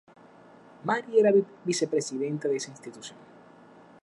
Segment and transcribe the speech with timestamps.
[0.87, 1.31] Mary era
[1.63, 3.19] Vicepresidenta de esta institución.